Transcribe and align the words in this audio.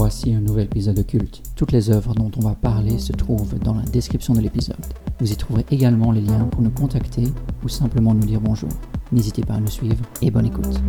Voici 0.00 0.32
un 0.32 0.40
nouvel 0.40 0.66
épisode 0.66 1.00
occulte. 1.00 1.42
Toutes 1.56 1.72
les 1.72 1.90
œuvres 1.90 2.14
dont 2.14 2.30
on 2.36 2.40
va 2.40 2.54
parler 2.54 3.00
se 3.00 3.10
trouvent 3.10 3.58
dans 3.58 3.74
la 3.74 3.82
description 3.82 4.32
de 4.32 4.38
l'épisode. 4.40 4.76
Vous 5.18 5.32
y 5.32 5.34
trouverez 5.34 5.66
également 5.72 6.12
les 6.12 6.20
liens 6.20 6.44
pour 6.52 6.62
nous 6.62 6.70
contacter 6.70 7.24
ou 7.64 7.68
simplement 7.68 8.14
nous 8.14 8.24
dire 8.24 8.40
bonjour. 8.40 8.70
N'hésitez 9.10 9.42
pas 9.42 9.54
à 9.54 9.60
nous 9.60 9.66
suivre 9.66 10.04
et 10.22 10.30
bonne 10.30 10.46
écoute. 10.46 10.80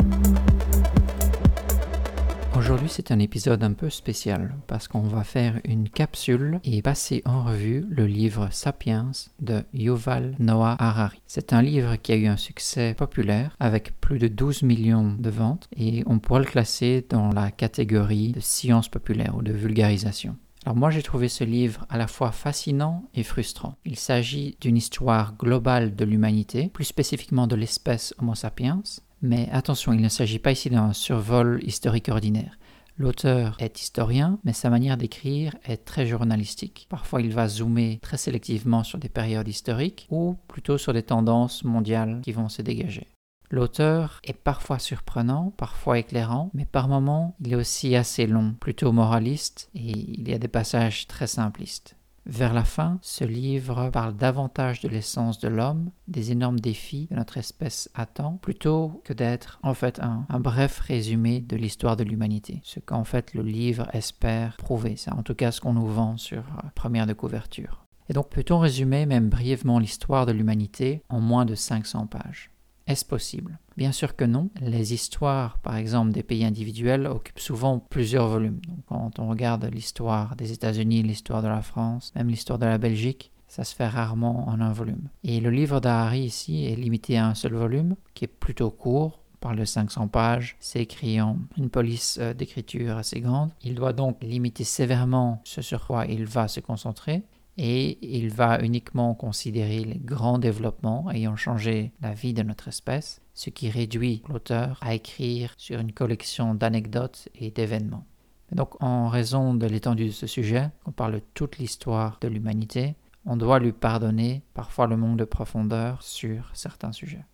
Aujourd'hui, 2.70 2.88
c'est 2.88 3.10
un 3.10 3.18
épisode 3.18 3.64
un 3.64 3.72
peu 3.72 3.90
spécial 3.90 4.54
parce 4.68 4.86
qu'on 4.86 5.00
va 5.00 5.24
faire 5.24 5.58
une 5.64 5.88
capsule 5.88 6.60
et 6.62 6.82
passer 6.82 7.20
en 7.24 7.42
revue 7.42 7.84
le 7.90 8.06
livre 8.06 8.46
Sapiens 8.52 9.10
de 9.40 9.64
Yuval 9.74 10.36
Noah 10.38 10.76
Harari. 10.78 11.20
C'est 11.26 11.52
un 11.52 11.62
livre 11.62 11.96
qui 11.96 12.12
a 12.12 12.16
eu 12.16 12.28
un 12.28 12.36
succès 12.36 12.94
populaire 12.94 13.56
avec 13.58 14.00
plus 14.00 14.20
de 14.20 14.28
12 14.28 14.62
millions 14.62 15.16
de 15.18 15.30
ventes 15.30 15.68
et 15.76 16.04
on 16.06 16.20
pourrait 16.20 16.42
le 16.42 16.46
classer 16.46 17.04
dans 17.08 17.30
la 17.30 17.50
catégorie 17.50 18.30
de 18.30 18.40
science 18.40 18.88
populaire 18.88 19.34
ou 19.36 19.42
de 19.42 19.52
vulgarisation. 19.52 20.36
Alors 20.64 20.76
moi 20.76 20.90
j'ai 20.90 21.02
trouvé 21.02 21.26
ce 21.26 21.42
livre 21.42 21.86
à 21.88 21.98
la 21.98 22.06
fois 22.06 22.30
fascinant 22.30 23.02
et 23.14 23.24
frustrant. 23.24 23.74
Il 23.84 23.96
s'agit 23.96 24.56
d'une 24.60 24.76
histoire 24.76 25.34
globale 25.36 25.96
de 25.96 26.04
l'humanité, 26.04 26.70
plus 26.72 26.84
spécifiquement 26.84 27.48
de 27.48 27.56
l'espèce 27.56 28.14
Homo 28.20 28.36
sapiens, 28.36 28.84
mais 29.22 29.48
attention, 29.52 29.92
il 29.92 30.00
ne 30.00 30.08
s'agit 30.08 30.38
pas 30.38 30.52
ici 30.52 30.70
d'un 30.70 30.92
survol 30.92 31.60
historique 31.62 32.08
ordinaire. 32.08 32.56
L'auteur 33.00 33.56
est 33.60 33.80
historien, 33.80 34.38
mais 34.44 34.52
sa 34.52 34.68
manière 34.68 34.98
d'écrire 34.98 35.56
est 35.64 35.86
très 35.86 36.04
journalistique. 36.04 36.86
Parfois, 36.90 37.22
il 37.22 37.32
va 37.32 37.48
zoomer 37.48 37.98
très 38.02 38.18
sélectivement 38.18 38.84
sur 38.84 38.98
des 38.98 39.08
périodes 39.08 39.48
historiques 39.48 40.06
ou 40.10 40.36
plutôt 40.48 40.76
sur 40.76 40.92
des 40.92 41.02
tendances 41.02 41.64
mondiales 41.64 42.20
qui 42.22 42.32
vont 42.32 42.50
se 42.50 42.60
dégager. 42.60 43.08
L'auteur 43.48 44.20
est 44.22 44.34
parfois 44.34 44.78
surprenant, 44.78 45.50
parfois 45.56 45.98
éclairant, 45.98 46.50
mais 46.52 46.66
par 46.66 46.88
moments, 46.88 47.34
il 47.40 47.54
est 47.54 47.56
aussi 47.56 47.96
assez 47.96 48.26
long, 48.26 48.54
plutôt 48.60 48.92
moraliste, 48.92 49.70
et 49.74 49.92
il 49.92 50.28
y 50.28 50.34
a 50.34 50.38
des 50.38 50.46
passages 50.46 51.06
très 51.06 51.26
simplistes. 51.26 51.96
Vers 52.30 52.54
la 52.54 52.62
fin, 52.62 53.00
ce 53.02 53.24
livre 53.24 53.90
parle 53.90 54.16
davantage 54.16 54.78
de 54.82 54.88
l'essence 54.88 55.40
de 55.40 55.48
l'homme, 55.48 55.90
des 56.06 56.30
énormes 56.30 56.60
défis 56.60 57.08
que 57.08 57.14
notre 57.14 57.38
espèce 57.38 57.90
attend, 57.92 58.38
plutôt 58.40 59.02
que 59.04 59.12
d'être 59.12 59.58
en 59.64 59.74
fait 59.74 59.98
un, 59.98 60.26
bref 60.38 60.78
résumé 60.78 61.40
de 61.40 61.56
l'histoire 61.56 61.96
de 61.96 62.04
l'humanité. 62.04 62.60
Ce 62.62 62.78
qu'en 62.78 63.02
fait 63.02 63.34
le 63.34 63.42
livre 63.42 63.88
espère 63.96 64.56
prouver, 64.58 64.94
c'est 64.96 65.12
en 65.12 65.24
tout 65.24 65.34
cas 65.34 65.50
ce 65.50 65.60
qu'on 65.60 65.72
nous 65.72 65.88
vend 65.88 66.16
sur 66.18 66.38
euh, 66.38 66.68
première 66.76 67.08
de 67.08 67.14
couverture. 67.14 67.84
Et 68.08 68.12
donc 68.12 68.28
peut-on 68.28 68.60
résumer 68.60 69.06
même 69.06 69.28
brièvement 69.28 69.80
l'histoire 69.80 70.24
de 70.24 70.32
l'humanité 70.32 71.02
en 71.08 71.20
moins 71.20 71.44
de 71.44 71.56
500 71.56 72.06
pages? 72.06 72.49
Est-ce 72.90 73.04
possible? 73.04 73.58
Bien 73.76 73.92
sûr 73.92 74.16
que 74.16 74.24
non. 74.24 74.50
Les 74.60 74.94
histoires, 74.94 75.58
par 75.58 75.76
exemple, 75.76 76.12
des 76.12 76.22
pays 76.22 76.44
individuels 76.44 77.06
occupent 77.06 77.38
souvent 77.38 77.78
plusieurs 77.78 78.28
volumes. 78.28 78.60
quand 78.86 79.18
on 79.18 79.28
regarde 79.28 79.64
l'histoire 79.72 80.36
des 80.36 80.52
États-Unis, 80.52 81.02
l'histoire 81.02 81.42
de 81.42 81.48
la 81.48 81.62
France, 81.62 82.12
même 82.14 82.28
l'histoire 82.28 82.58
de 82.58 82.66
la 82.66 82.78
Belgique, 82.78 83.32
ça 83.48 83.64
se 83.64 83.74
fait 83.74 83.88
rarement 83.88 84.48
en 84.48 84.60
un 84.60 84.72
volume. 84.72 85.08
Et 85.24 85.40
le 85.40 85.50
livre 85.50 85.80
d'Harry 85.80 86.20
ici 86.20 86.66
est 86.66 86.76
limité 86.76 87.18
à 87.18 87.26
un 87.26 87.34
seul 87.34 87.54
volume, 87.54 87.96
qui 88.14 88.24
est 88.24 88.28
plutôt 88.28 88.70
court, 88.70 89.20
parle 89.40 89.56
de 89.56 89.64
500 89.64 90.08
pages, 90.08 90.56
c'est 90.60 90.80
écrit 90.80 91.20
en 91.20 91.38
une 91.56 91.70
police 91.70 92.18
euh, 92.20 92.34
d'écriture 92.34 92.98
assez 92.98 93.20
grande. 93.20 93.50
Il 93.62 93.74
doit 93.74 93.92
donc 93.92 94.22
limiter 94.22 94.64
sévèrement 94.64 95.40
ce 95.44 95.62
sur 95.62 95.86
quoi 95.86 96.06
il 96.06 96.26
va 96.26 96.46
se 96.46 96.60
concentrer 96.60 97.22
et 97.62 97.98
il 98.00 98.30
va 98.30 98.58
uniquement 98.62 99.14
considérer 99.14 99.84
les 99.84 99.98
grands 99.98 100.38
développements 100.38 101.10
ayant 101.10 101.36
changé 101.36 101.92
la 102.00 102.14
vie 102.14 102.32
de 102.32 102.42
notre 102.42 102.68
espèce, 102.68 103.20
ce 103.34 103.50
qui 103.50 103.68
réduit 103.68 104.22
l'auteur 104.30 104.78
à 104.80 104.94
écrire 104.94 105.52
sur 105.58 105.78
une 105.78 105.92
collection 105.92 106.54
d'anecdotes 106.54 107.28
et 107.34 107.50
d'événements. 107.50 108.06
Donc 108.50 108.82
en 108.82 109.08
raison 109.08 109.52
de 109.52 109.66
l'étendue 109.66 110.06
de 110.06 110.10
ce 110.10 110.26
sujet, 110.26 110.70
on 110.86 110.90
parle 110.90 111.16
de 111.16 111.22
toute 111.34 111.58
l'histoire 111.58 112.16
de 112.22 112.28
l'humanité, 112.28 112.94
on 113.26 113.36
doit 113.36 113.58
lui 113.58 113.72
pardonner 113.72 114.40
parfois 114.54 114.86
le 114.86 114.96
manque 114.96 115.18
de 115.18 115.24
profondeur 115.24 116.02
sur 116.02 116.50
certains 116.54 116.92
sujets. 116.92 117.26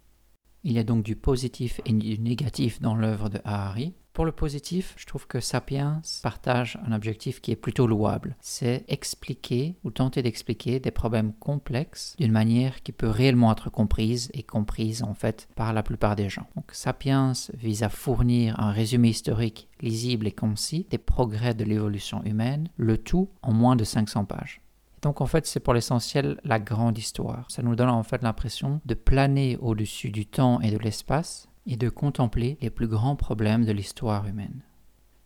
Il 0.64 0.72
y 0.72 0.80
a 0.80 0.84
donc 0.84 1.04
du 1.04 1.14
positif 1.14 1.80
et 1.86 1.92
du 1.92 2.18
négatif 2.18 2.80
dans 2.80 2.96
l'œuvre 2.96 3.28
de 3.28 3.38
Harari. 3.44 3.94
Pour 4.16 4.24
le 4.24 4.32
positif, 4.32 4.94
je 4.96 5.04
trouve 5.04 5.26
que 5.26 5.40
Sapiens 5.40 6.00
partage 6.22 6.78
un 6.86 6.92
objectif 6.92 7.42
qui 7.42 7.52
est 7.52 7.54
plutôt 7.54 7.86
louable. 7.86 8.34
C'est 8.40 8.86
expliquer 8.88 9.76
ou 9.84 9.90
tenter 9.90 10.22
d'expliquer 10.22 10.80
des 10.80 10.90
problèmes 10.90 11.34
complexes 11.34 12.16
d'une 12.18 12.32
manière 12.32 12.82
qui 12.82 12.92
peut 12.92 13.10
réellement 13.10 13.52
être 13.52 13.68
comprise 13.68 14.30
et 14.32 14.42
comprise 14.42 15.02
en 15.02 15.12
fait 15.12 15.48
par 15.54 15.74
la 15.74 15.82
plupart 15.82 16.16
des 16.16 16.30
gens. 16.30 16.46
Donc 16.56 16.70
Sapiens 16.72 17.34
vise 17.58 17.82
à 17.82 17.90
fournir 17.90 18.58
un 18.58 18.70
résumé 18.70 19.10
historique 19.10 19.68
lisible 19.82 20.26
et 20.26 20.32
concis 20.32 20.86
des 20.88 20.96
progrès 20.96 21.52
de 21.52 21.64
l'évolution 21.64 22.24
humaine, 22.24 22.70
le 22.78 22.96
tout 22.96 23.28
en 23.42 23.52
moins 23.52 23.76
de 23.76 23.84
500 23.84 24.24
pages. 24.24 24.62
Donc 25.02 25.20
en 25.20 25.26
fait, 25.26 25.46
c'est 25.46 25.60
pour 25.60 25.74
l'essentiel 25.74 26.40
la 26.42 26.58
grande 26.58 26.96
histoire. 26.96 27.50
Ça 27.50 27.62
nous 27.62 27.76
donne 27.76 27.90
en 27.90 28.02
fait 28.02 28.22
l'impression 28.22 28.80
de 28.86 28.94
planer 28.94 29.58
au-dessus 29.58 30.10
du 30.10 30.24
temps 30.24 30.58
et 30.62 30.70
de 30.70 30.78
l'espace 30.78 31.50
et 31.66 31.76
de 31.76 31.88
contempler 31.88 32.58
les 32.60 32.70
plus 32.70 32.88
grands 32.88 33.16
problèmes 33.16 33.64
de 33.64 33.72
l'histoire 33.72 34.26
humaine. 34.26 34.62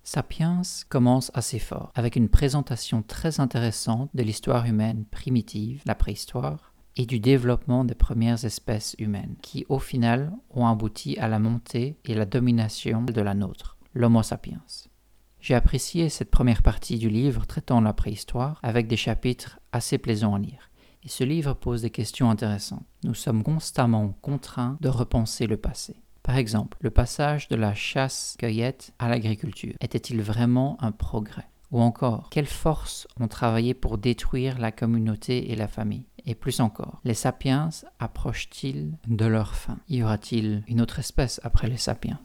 Sapiens 0.03 0.63
commence 0.89 1.31
assez 1.35 1.59
fort, 1.59 1.93
avec 1.95 2.17
une 2.17 2.29
présentation 2.29 3.03
très 3.03 3.39
intéressante 3.39 4.11
de 4.15 4.23
l'histoire 4.23 4.67
humaine 4.67 5.05
primitive, 5.05 5.83
la 5.87 5.95
préhistoire, 5.95 6.73
et 6.97 7.07
du 7.07 7.21
développement 7.21 7.85
des 7.85 7.95
premières 7.95 8.45
espèces 8.45 8.97
humaines, 8.99 9.37
qui 9.43 9.65
au 9.69 9.79
final 9.79 10.33
ont 10.51 10.67
abouti 10.67 11.17
à 11.19 11.29
la 11.29 11.39
montée 11.39 11.99
et 12.05 12.15
la 12.15 12.25
domination 12.25 13.03
de 13.03 13.21
la 13.21 13.35
nôtre, 13.35 13.77
l'Homo 13.95 14.23
sapiens. 14.23 14.63
J'ai 15.41 15.55
apprécié 15.55 16.09
cette 16.09 16.31
première 16.31 16.63
partie 16.63 16.99
du 16.99 17.09
livre 17.09 17.47
traitant 17.47 17.81
la 17.81 17.95
préhistoire 17.95 18.59
avec 18.63 18.89
des 18.89 18.97
chapitres 18.97 19.59
assez 19.73 19.97
plaisants 19.97 20.35
à 20.35 20.39
lire. 20.39 20.71
Et 21.03 21.09
ce 21.09 21.25
livre 21.25 21.55
pose 21.55 21.81
des 21.81 21.91
questions 21.91 22.31
intéressantes. 22.31 22.85
Nous 23.05 23.15
sommes 23.15 23.43
constamment 23.43 24.13
contraints 24.21 24.77
de 24.81 24.89
repenser 24.91 25.47
le 25.47 25.57
passé. 25.57 25.97
Par 26.23 26.37
exemple, 26.37 26.77
le 26.81 26.91
passage 26.91 27.49
de 27.49 27.57
la 27.57 27.75
chasse-cueillette 27.75 28.93
à 28.99 29.09
l'agriculture 29.09 29.75
était-il 29.81 30.23
vraiment 30.23 30.77
un 30.81 30.93
progrès? 30.93 31.49
Ou 31.71 31.81
encore, 31.81 32.29
quelles 32.31 32.47
forces 32.47 33.07
ont 33.21 33.29
travaillé 33.29 33.75
pour 33.75 33.97
détruire 33.97 34.59
la 34.59 34.73
communauté 34.73 35.53
et 35.53 35.57
la 35.57 35.69
famille? 35.69 36.07
Et 36.27 36.35
plus 36.35 36.61
encore, 36.61 37.01
les 37.05 37.15
sapiens 37.15 37.71
approchent-ils 37.99 38.99
de 39.07 39.25
leur 39.25 39.55
fin? 39.55 39.79
Y 39.89 40.03
aura-t-il 40.03 40.65
une 40.67 40.81
autre 40.81 40.99
espèce 40.99 41.41
après 41.45 41.69
les 41.69 41.77
sapiens? 41.77 42.21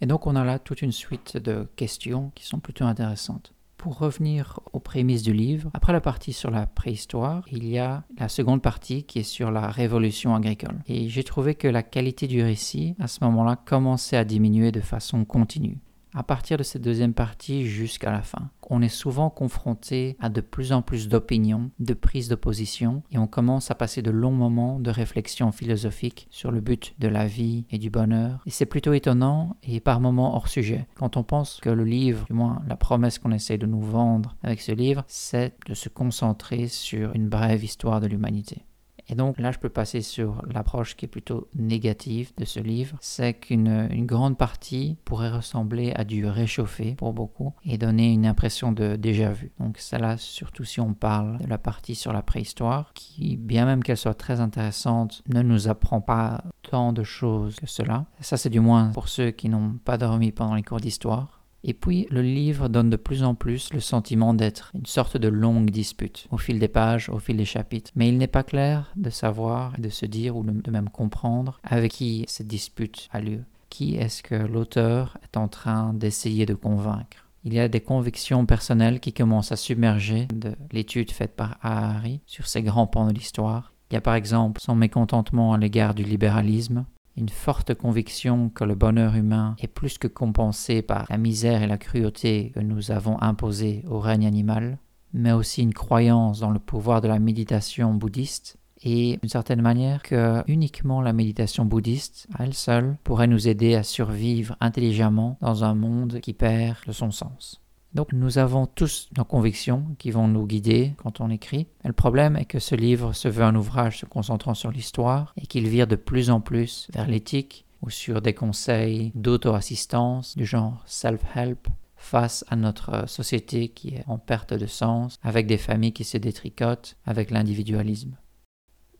Et 0.00 0.06
donc 0.06 0.26
on 0.26 0.36
a 0.36 0.44
là 0.44 0.58
toute 0.58 0.82
une 0.82 0.92
suite 0.92 1.36
de 1.36 1.68
questions 1.76 2.32
qui 2.34 2.46
sont 2.46 2.60
plutôt 2.60 2.84
intéressantes. 2.84 3.52
Pour 3.80 3.96
revenir 3.96 4.60
aux 4.74 4.78
prémices 4.78 5.22
du 5.22 5.32
livre, 5.32 5.70
après 5.72 5.94
la 5.94 6.02
partie 6.02 6.34
sur 6.34 6.50
la 6.50 6.66
préhistoire, 6.66 7.46
il 7.50 7.66
y 7.66 7.78
a 7.78 8.02
la 8.18 8.28
seconde 8.28 8.60
partie 8.60 9.04
qui 9.04 9.20
est 9.20 9.22
sur 9.22 9.50
la 9.50 9.68
révolution 9.68 10.34
agricole. 10.34 10.82
Et 10.86 11.08
j'ai 11.08 11.24
trouvé 11.24 11.54
que 11.54 11.66
la 11.66 11.82
qualité 11.82 12.26
du 12.26 12.42
récit, 12.42 12.94
à 13.00 13.08
ce 13.08 13.24
moment-là, 13.24 13.56
commençait 13.56 14.18
à 14.18 14.24
diminuer 14.24 14.70
de 14.70 14.82
façon 14.82 15.24
continue 15.24 15.78
à 16.14 16.22
partir 16.22 16.56
de 16.56 16.62
cette 16.62 16.82
deuxième 16.82 17.14
partie 17.14 17.66
jusqu'à 17.66 18.10
la 18.10 18.22
fin. 18.22 18.50
On 18.68 18.82
est 18.82 18.88
souvent 18.88 19.30
confronté 19.30 20.16
à 20.20 20.28
de 20.28 20.40
plus 20.40 20.72
en 20.72 20.82
plus 20.82 21.08
d'opinions, 21.08 21.70
de 21.80 21.94
prises 21.94 22.28
de 22.28 22.36
position, 22.36 23.02
et 23.10 23.18
on 23.18 23.26
commence 23.26 23.70
à 23.70 23.74
passer 23.74 24.00
de 24.00 24.10
longs 24.10 24.30
moments 24.30 24.78
de 24.78 24.90
réflexion 24.90 25.50
philosophique 25.50 26.28
sur 26.30 26.52
le 26.52 26.60
but 26.60 26.94
de 26.98 27.08
la 27.08 27.26
vie 27.26 27.64
et 27.70 27.78
du 27.78 27.90
bonheur. 27.90 28.40
Et 28.46 28.50
c'est 28.50 28.66
plutôt 28.66 28.92
étonnant 28.92 29.56
et 29.62 29.80
par 29.80 30.00
moments 30.00 30.36
hors 30.36 30.48
sujet. 30.48 30.86
Quand 30.94 31.16
on 31.16 31.24
pense 31.24 31.58
que 31.60 31.70
le 31.70 31.84
livre, 31.84 32.26
du 32.26 32.32
moins 32.32 32.62
la 32.68 32.76
promesse 32.76 33.18
qu'on 33.18 33.32
essaie 33.32 33.58
de 33.58 33.66
nous 33.66 33.80
vendre 33.80 34.36
avec 34.42 34.60
ce 34.60 34.72
livre, 34.72 35.04
c'est 35.08 35.54
de 35.66 35.74
se 35.74 35.88
concentrer 35.88 36.68
sur 36.68 37.14
une 37.14 37.28
brève 37.28 37.64
histoire 37.64 38.00
de 38.00 38.06
l'humanité. 38.06 38.64
Et 39.10 39.16
donc 39.16 39.38
là, 39.38 39.50
je 39.50 39.58
peux 39.58 39.68
passer 39.68 40.02
sur 40.02 40.42
l'approche 40.52 40.96
qui 40.96 41.04
est 41.04 41.08
plutôt 41.08 41.48
négative 41.54 42.32
de 42.36 42.44
ce 42.44 42.60
livre. 42.60 42.96
C'est 43.00 43.34
qu'une 43.34 43.88
une 43.90 44.06
grande 44.06 44.38
partie 44.38 44.96
pourrait 45.04 45.30
ressembler 45.30 45.92
à 45.96 46.04
du 46.04 46.26
réchauffé 46.26 46.94
pour 46.94 47.12
beaucoup 47.12 47.52
et 47.64 47.76
donner 47.76 48.12
une 48.12 48.24
impression 48.24 48.70
de 48.70 48.94
déjà 48.94 49.32
vu. 49.32 49.50
Donc 49.58 49.78
ça 49.78 49.98
là, 49.98 50.16
surtout 50.16 50.64
si 50.64 50.80
on 50.80 50.94
parle 50.94 51.38
de 51.38 51.46
la 51.48 51.58
partie 51.58 51.96
sur 51.96 52.12
la 52.12 52.22
préhistoire, 52.22 52.92
qui, 52.94 53.36
bien 53.36 53.66
même 53.66 53.82
qu'elle 53.82 53.96
soit 53.96 54.14
très 54.14 54.40
intéressante, 54.40 55.22
ne 55.28 55.42
nous 55.42 55.68
apprend 55.68 56.00
pas 56.00 56.44
tant 56.62 56.92
de 56.92 57.02
choses 57.02 57.56
que 57.56 57.66
cela. 57.66 58.06
Ça, 58.20 58.36
c'est 58.36 58.50
du 58.50 58.60
moins 58.60 58.90
pour 58.92 59.08
ceux 59.08 59.30
qui 59.32 59.48
n'ont 59.48 59.78
pas 59.84 59.98
dormi 59.98 60.30
pendant 60.30 60.54
les 60.54 60.62
cours 60.62 60.80
d'histoire. 60.80 61.39
Et 61.64 61.74
puis 61.74 62.06
le 62.10 62.22
livre 62.22 62.68
donne 62.68 62.90
de 62.90 62.96
plus 62.96 63.22
en 63.22 63.34
plus 63.34 63.72
le 63.72 63.80
sentiment 63.80 64.34
d'être 64.34 64.70
une 64.74 64.86
sorte 64.86 65.16
de 65.16 65.28
longue 65.28 65.70
dispute 65.70 66.26
au 66.30 66.38
fil 66.38 66.58
des 66.58 66.68
pages, 66.68 67.08
au 67.08 67.18
fil 67.18 67.36
des 67.36 67.44
chapitres. 67.44 67.90
Mais 67.94 68.08
il 68.08 68.18
n'est 68.18 68.26
pas 68.26 68.42
clair 68.42 68.92
de 68.96 69.10
savoir 69.10 69.74
de 69.78 69.88
se 69.88 70.06
dire 70.06 70.36
ou 70.36 70.44
de 70.44 70.70
même 70.70 70.88
comprendre 70.88 71.60
avec 71.62 71.92
qui 71.92 72.24
cette 72.28 72.46
dispute 72.46 73.08
a 73.12 73.20
lieu. 73.20 73.44
Qui 73.68 73.96
est-ce 73.96 74.22
que 74.22 74.34
l'auteur 74.34 75.18
est 75.22 75.36
en 75.36 75.48
train 75.48 75.94
d'essayer 75.94 76.46
de 76.46 76.54
convaincre? 76.54 77.26
Il 77.44 77.54
y 77.54 77.60
a 77.60 77.68
des 77.68 77.80
convictions 77.80 78.44
personnelles 78.44 79.00
qui 79.00 79.12
commencent 79.12 79.52
à 79.52 79.56
submerger 79.56 80.28
de 80.34 80.54
l'étude 80.72 81.10
faite 81.10 81.36
par 81.36 81.56
Harry 81.62 82.20
sur 82.26 82.46
ces 82.46 82.62
grands 82.62 82.86
pans 82.86 83.06
de 83.06 83.14
l'histoire. 83.14 83.72
Il 83.90 83.94
y 83.94 83.96
a 83.96 84.02
par 84.02 84.14
exemple 84.14 84.60
son 84.60 84.74
mécontentement 84.74 85.54
à 85.54 85.58
l'égard 85.58 85.94
du 85.94 86.02
libéralisme, 86.02 86.84
une 87.20 87.28
forte 87.28 87.74
conviction 87.74 88.48
que 88.48 88.64
le 88.64 88.74
bonheur 88.74 89.14
humain 89.14 89.54
est 89.58 89.68
plus 89.68 89.98
que 89.98 90.08
compensé 90.08 90.80
par 90.80 91.04
la 91.10 91.18
misère 91.18 91.62
et 91.62 91.66
la 91.66 91.76
cruauté 91.76 92.50
que 92.54 92.60
nous 92.60 92.90
avons 92.90 93.20
imposées 93.20 93.84
au 93.88 94.00
règne 94.00 94.26
animal, 94.26 94.78
mais 95.12 95.32
aussi 95.32 95.62
une 95.62 95.74
croyance 95.74 96.40
dans 96.40 96.50
le 96.50 96.58
pouvoir 96.58 97.02
de 97.02 97.08
la 97.08 97.18
méditation 97.18 97.92
bouddhiste 97.92 98.56
et 98.82 99.18
d'une 99.18 99.28
certaine 99.28 99.60
manière 99.60 100.02
que 100.02 100.42
uniquement 100.46 101.02
la 101.02 101.12
méditation 101.12 101.66
bouddhiste 101.66 102.26
à 102.34 102.44
elle 102.44 102.54
seule 102.54 102.96
pourrait 103.04 103.26
nous 103.26 103.48
aider 103.48 103.74
à 103.74 103.82
survivre 103.82 104.56
intelligemment 104.60 105.36
dans 105.42 105.62
un 105.62 105.74
monde 105.74 106.20
qui 106.20 106.32
perd 106.32 106.78
de 106.86 106.92
son 106.92 107.10
sens. 107.10 107.60
Donc 107.94 108.12
nous 108.12 108.38
avons 108.38 108.66
tous 108.66 109.08
nos 109.16 109.24
convictions 109.24 109.84
qui 109.98 110.10
vont 110.10 110.28
nous 110.28 110.46
guider 110.46 110.94
quand 110.98 111.20
on 111.20 111.30
écrit. 111.30 111.66
le 111.84 111.92
problème 111.92 112.36
est 112.36 112.44
que 112.44 112.60
ce 112.60 112.74
livre 112.74 113.12
se 113.12 113.28
veut 113.28 113.42
un 113.42 113.56
ouvrage 113.56 113.98
se 114.00 114.06
concentrant 114.06 114.54
sur 114.54 114.70
l'histoire 114.70 115.32
et 115.36 115.46
qu'il 115.46 115.68
vire 115.68 115.86
de 115.86 115.96
plus 115.96 116.30
en 116.30 116.40
plus 116.40 116.88
vers 116.92 117.08
l'éthique 117.08 117.64
ou 117.82 117.90
sur 117.90 118.22
des 118.22 118.34
conseils 118.34 119.10
d'auto-assistance 119.14 120.36
du 120.36 120.46
genre 120.46 120.82
self-help 120.86 121.68
face 122.00 122.44
à 122.48 122.56
notre 122.56 123.08
société 123.08 123.68
qui 123.68 123.94
est 123.94 124.04
en 124.06 124.18
perte 124.18 124.54
de 124.54 124.66
sens, 124.66 125.16
avec 125.22 125.46
des 125.46 125.58
familles 125.58 125.92
qui 125.92 126.04
se 126.04 126.16
détricotent, 126.16 126.96
avec 127.04 127.30
l'individualisme. 127.30 128.16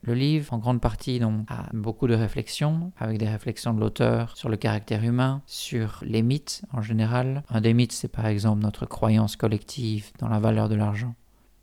Le 0.03 0.15
livre, 0.15 0.55
en 0.55 0.59
grande 0.59 0.81
partie, 0.81 1.21
a 1.49 1.67
beaucoup 1.75 2.07
de 2.07 2.15
réflexions, 2.15 2.93
avec 2.99 3.19
des 3.19 3.29
réflexions 3.29 3.75
de 3.75 3.81
l'auteur 3.81 4.37
sur 4.37 4.49
le 4.49 4.57
caractère 4.57 5.05
humain, 5.05 5.43
sur 5.47 6.03
les 6.03 6.23
mythes 6.23 6.63
en 6.73 6.81
général. 6.81 7.43
Un 7.51 7.61
des 7.61 7.75
mythes, 7.75 7.93
c'est 7.93 8.09
par 8.09 8.27
exemple 8.27 8.63
notre 8.63 8.87
croyance 8.87 9.37
collective 9.37 10.11
dans 10.19 10.29
la 10.29 10.39
valeur 10.39 10.69
de 10.71 10.75
l'argent. 10.75 11.15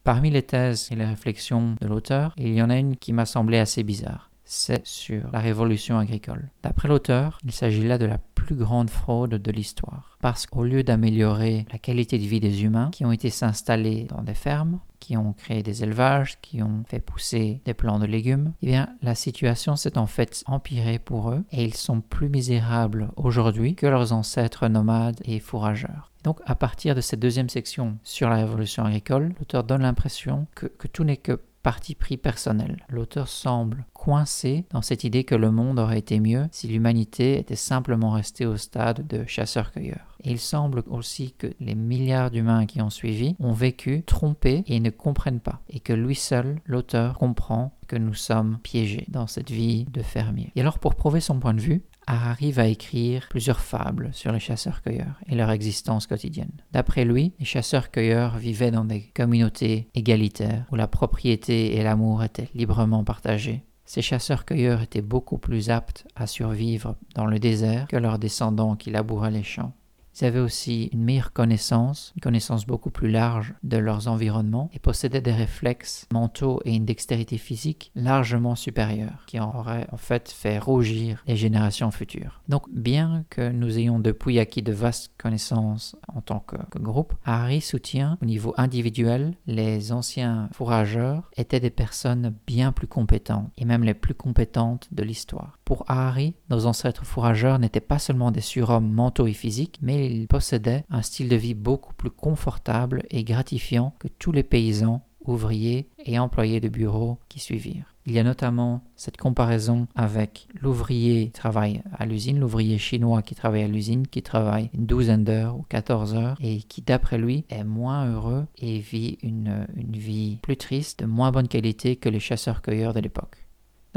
Parmi 0.04 0.30
les 0.30 0.44
thèses 0.44 0.88
et 0.92 0.96
les 0.96 1.06
réflexions 1.06 1.76
de 1.82 1.88
l'auteur, 1.88 2.34
il 2.38 2.54
y 2.54 2.62
en 2.62 2.70
a 2.70 2.78
une 2.78 2.96
qui 2.96 3.12
m'a 3.12 3.26
semblé 3.26 3.58
assez 3.58 3.84
bizarre. 3.84 4.30
C'est 4.46 4.86
sur 4.88 5.30
la 5.34 5.40
révolution 5.40 5.98
agricole. 5.98 6.50
D'après 6.64 6.88
l'auteur, 6.88 7.40
il 7.44 7.52
s'agit 7.52 7.86
là 7.86 7.98
de 7.98 8.06
la 8.06 8.20
plus 8.48 8.56
grande 8.56 8.90
fraude 8.90 9.32
de 9.32 9.52
l'histoire. 9.52 10.18
Parce 10.22 10.46
qu'au 10.46 10.64
lieu 10.64 10.82
d'améliorer 10.82 11.66
la 11.70 11.78
qualité 11.78 12.18
de 12.18 12.24
vie 12.24 12.40
des 12.40 12.64
humains 12.64 12.90
qui 12.92 13.04
ont 13.04 13.12
été 13.12 13.30
s'installer 13.30 14.06
dans 14.06 14.24
des 14.24 14.34
fermes, 14.34 14.80
qui 15.02 15.18
ont 15.18 15.34
créé 15.34 15.64
des 15.64 15.84
élevages, 15.84 16.40
qui 16.42 16.64
ont 16.64 16.84
fait 16.88 17.02
pousser 17.02 17.62
des 17.66 17.74
plants 17.74 18.00
de 18.00 18.06
légumes, 18.06 18.54
eh 18.62 18.68
bien 18.68 18.88
la 19.02 19.16
situation 19.16 19.76
s'est 19.76 19.98
en 19.98 20.08
fait 20.08 20.44
empirée 20.48 20.98
pour 20.98 21.30
eux 21.32 21.44
et 21.52 21.66
ils 21.66 21.76
sont 21.76 22.00
plus 22.00 22.30
misérables 22.30 23.10
aujourd'hui 23.18 23.76
que 23.76 23.86
leurs 23.86 24.14
ancêtres 24.14 24.70
nomades 24.70 25.20
et 25.26 25.42
fourrageurs. 25.42 26.12
Donc 26.24 26.40
à 26.46 26.56
partir 26.56 26.96
de 26.96 27.02
cette 27.02 27.20
deuxième 27.20 27.50
section 27.50 27.98
sur 28.04 28.30
la 28.30 28.38
révolution 28.38 28.86
agricole, 28.86 29.36
l'auteur 29.40 29.66
donne 29.66 29.82
l'impression 29.82 30.48
que, 30.56 30.68
que 30.68 30.88
tout 30.88 31.04
n'est 31.04 31.18
que 31.18 31.42
parti 31.68 31.96
pris 31.96 32.16
personnel. 32.16 32.78
L'auteur 32.88 33.28
semble 33.28 33.86
coincé 33.92 34.64
dans 34.70 34.82
cette 34.82 35.04
idée 35.04 35.26
que 35.26 35.36
le 35.36 35.52
monde 35.52 35.80
aurait 35.80 36.00
été 36.00 36.22
mieux 36.22 36.48
si 36.50 36.70
l'humanité 36.70 37.38
était 37.38 37.58
simplement 37.58 38.12
restée 38.12 38.46
au 38.46 38.56
stade 38.56 39.06
de 39.06 39.26
chasseur-cueilleur. 39.26 40.07
Et 40.24 40.32
il 40.32 40.40
semble 40.40 40.84
aussi 40.88 41.34
que 41.38 41.48
les 41.60 41.76
milliards 41.76 42.32
d'humains 42.32 42.66
qui 42.66 42.82
ont 42.82 42.90
suivi 42.90 43.36
ont 43.40 43.54
vécu 43.54 44.04
trompés 44.04 44.64
et 44.68 44.80
ne 44.80 44.90
comprennent 44.90 45.40
pas, 45.40 45.62
et 45.70 45.80
que 45.80 45.94
lui 45.94 46.16
seul, 46.16 46.60
l'auteur, 46.66 47.18
comprend 47.18 47.78
que 47.88 47.96
nous 47.96 48.14
sommes 48.14 48.60
piégés 48.64 49.06
dans 49.08 49.28
cette 49.28 49.52
vie 49.52 49.86
de 49.86 50.02
fermier. 50.02 50.52
Et 50.56 50.62
alors 50.62 50.80
pour 50.80 50.96
prouver 50.96 51.22
son 51.22 51.40
point 51.40 51.54
de 51.54 51.62
vue, 51.62 51.84
Harari 52.10 52.54
va 52.54 52.68
écrire 52.68 53.28
plusieurs 53.30 53.60
fables 53.60 54.10
sur 54.14 54.32
les 54.32 54.40
chasseurs-cueilleurs 54.40 55.20
et 55.28 55.36
leur 55.36 55.52
existence 55.52 56.08
quotidienne. 56.08 56.52
D'après 56.72 57.04
lui, 57.04 57.34
les 57.38 57.46
chasseurs-cueilleurs 57.46 58.38
vivaient 58.38 58.72
dans 58.72 58.86
des 58.86 59.02
communautés 59.14 59.90
égalitaires 59.94 60.66
où 60.72 60.76
la 60.76 60.88
propriété 60.88 61.76
et 61.76 61.84
l'amour 61.84 62.24
étaient 62.24 62.50
librement 62.54 63.04
partagés. 63.04 63.64
Ces 63.84 64.02
chasseurs-cueilleurs 64.02 64.82
étaient 64.82 65.02
beaucoup 65.02 65.38
plus 65.38 65.70
aptes 65.70 66.08
à 66.16 66.28
survivre 66.28 66.96
dans 67.16 67.26
le 67.26 67.40
désert 67.40 67.88
que 67.88 67.96
leurs 67.96 68.20
descendants 68.20 68.76
qui 68.76 68.90
labouraient 68.90 69.32
les 69.32 69.44
champs. 69.44 69.74
Ils 70.20 70.26
avaient 70.26 70.40
aussi 70.40 70.90
une 70.94 71.04
meilleure 71.04 71.34
connaissance, 71.34 72.12
une 72.16 72.22
connaissance 72.22 72.66
beaucoup 72.66 72.90
plus 72.90 73.10
large 73.10 73.54
de 73.64 73.78
leurs 73.78 74.08
environnements 74.08 74.70
et 74.74 74.80
possédaient 74.80 75.22
des 75.22 75.32
réflexes 75.32 76.08
mentaux 76.12 76.60
et 76.66 76.76
une 76.76 76.86
dextérité 76.86 77.38
physique 77.38 77.92
largement 77.96 78.56
supérieure 78.56 79.24
qui 79.28 79.40
en 79.40 79.54
auraient 79.56 79.88
en 79.92 79.98
fait 79.98 80.30
fait 80.30 80.58
rougir 80.58 81.24
les 81.28 81.36
générations 81.36 81.92
futures. 81.92 82.42
Donc 82.48 82.64
bien 82.72 83.26
que 83.30 83.52
nous 83.52 83.78
ayons 83.78 84.00
depuis 84.00 84.40
acquis 84.40 84.64
de 84.64 84.72
vastes 84.72 85.12
connaissances 85.18 85.96
en 86.08 86.22
tant 86.22 86.40
que, 86.40 86.56
que 86.72 86.80
groupe, 86.80 87.14
Harry 87.24 87.62
soutient 87.62 88.18
au 88.22 88.26
niveau 88.26 88.54
individuel 88.58 89.36
les 89.46 89.92
anciens 89.92 90.50
fourrageurs 90.54 91.30
étaient 91.38 91.60
des 91.60 91.70
personnes 91.70 92.34
bien 92.48 92.72
plus 92.72 92.88
compétentes 92.88 93.52
et 93.58 93.66
même 93.66 93.84
les 93.84 93.94
plus 93.94 94.16
compétentes 94.16 94.88
de 94.92 95.04
l'histoire. 95.04 95.60
Pour 95.64 95.84
Harry, 95.88 96.36
nos 96.50 96.66
ancêtres 96.66 97.06
fourrageurs 97.06 97.60
n'étaient 97.60 97.80
pas 97.80 98.00
seulement 98.00 98.32
des 98.32 98.42
surhommes 98.42 98.92
mentaux 98.92 99.28
et 99.28 99.34
physiques, 99.34 99.80
mais 99.82 100.07
il 100.08 100.28
possédait 100.28 100.84
un 100.90 101.02
style 101.02 101.30
de 101.30 101.36
vie 101.36 101.54
beaucoup 101.54 101.94
plus 101.94 102.10
confortable 102.10 103.04
et 103.10 103.24
gratifiant 103.24 103.94
que 104.00 104.08
tous 104.08 104.32
les 104.32 104.44
paysans, 104.44 105.04
ouvriers 105.26 105.90
et 106.06 106.20
employés 106.20 106.60
de 106.60 106.70
bureau 106.70 107.20
qui 107.30 107.40
suivirent. 107.40 107.94
Il 108.06 108.14
y 108.14 108.20
a 108.20 108.24
notamment 108.24 108.86
cette 108.96 109.18
comparaison 109.18 109.88
avec 109.94 110.48
l'ouvrier 110.62 111.26
qui 111.26 111.32
travaille 111.32 111.82
à 111.92 112.06
l'usine, 112.06 112.40
l'ouvrier 112.40 112.78
chinois 112.78 113.22
qui 113.22 113.36
travaille 113.36 113.64
à 113.64 113.68
l'usine, 113.68 114.08
qui 114.08 114.24
travaille 114.24 114.70
une 114.74 114.86
douzaine 114.86 115.26
d'heures 115.26 115.58
ou 115.58 115.66
14 115.68 116.16
heures 116.16 116.38
et 116.40 116.60
qui, 116.60 116.82
d'après 116.82 117.18
lui, 117.18 117.44
est 117.50 117.66
moins 117.66 118.10
heureux 118.10 118.46
et 118.58 118.80
vit 118.80 119.18
une, 119.22 119.68
une 119.76 119.98
vie 119.98 120.40
plus 120.42 120.56
triste, 120.56 121.02
de 121.02 121.06
moins 121.06 121.32
bonne 121.32 121.50
qualité 121.50 121.98
que 121.98 122.08
les 122.08 122.22
chasseurs-cueilleurs 122.22 122.94
de 122.94 123.02
l'époque. 123.02 123.47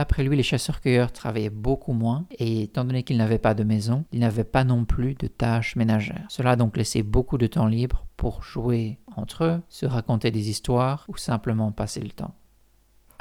D'après 0.00 0.25
lui, 0.25 0.35
les 0.35 0.43
chasseurs-cueilleurs 0.43 1.12
travaillaient 1.12 1.50
beaucoup 1.50 1.93
moins 1.93 2.25
et 2.38 2.62
étant 2.62 2.87
donné 2.87 3.02
qu'ils 3.02 3.19
n'avaient 3.19 3.37
pas 3.37 3.52
de 3.52 3.64
maison, 3.64 4.06
ils 4.12 4.20
n'avaient 4.20 4.44
pas 4.44 4.64
non 4.64 4.87
plus 4.87 5.12
de 5.12 5.26
tâches 5.26 5.76
ménagères. 5.76 6.25
Cela 6.31 6.52
a 6.52 6.56
donc 6.56 6.79
laissé 6.79 7.02
beaucoup 7.02 7.37
de 7.37 7.47
temps 7.47 7.67
libre 7.67 8.06
pour 8.17 8.43
jouer 8.43 8.99
entre 9.14 9.44
eux, 9.44 9.61
se 9.69 9.85
raconter 9.85 10.31
des 10.31 10.49
histoires 10.49 11.05
ou 11.08 11.19
simplement 11.19 11.70
passer 11.70 12.00
le 12.00 12.08
temps. 12.08 12.35